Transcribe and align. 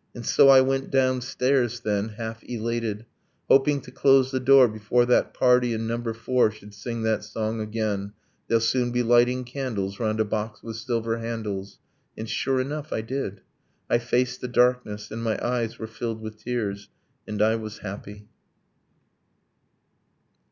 And 0.14 0.24
so 0.24 0.48
I 0.48 0.60
went 0.60 0.92
downstairs, 0.92 1.80
then, 1.80 2.10
half 2.10 2.44
elated, 2.44 3.04
Hoping 3.48 3.80
to 3.80 3.90
close 3.90 4.30
the 4.30 4.38
door 4.38 4.68
before 4.68 5.04
that 5.06 5.34
party 5.34 5.72
In 5.72 5.88
number 5.88 6.14
four 6.14 6.52
should 6.52 6.72
sing 6.72 7.02
that 7.02 7.24
song 7.24 7.60
again 7.60 8.12
'They'll 8.46 8.60
soon 8.60 8.92
be 8.92 9.02
lighting 9.02 9.42
candles 9.42 9.98
round 9.98 10.20
a 10.20 10.24
box 10.24 10.62
with 10.62 10.76
silver 10.76 11.18
handles' 11.18 11.80
And 12.16 12.28
sure 12.28 12.60
enough, 12.60 12.92
I 12.92 13.00
did. 13.00 13.40
I 13.90 13.98
faced 13.98 14.40
the 14.40 14.46
darkness. 14.46 15.10
And 15.10 15.20
my 15.20 15.36
eyes 15.44 15.80
were 15.80 15.88
filled 15.88 16.20
with 16.20 16.36
tears. 16.38 16.88
And 17.26 17.42
I 17.42 17.56
was 17.56 17.78
happy. 17.78 18.28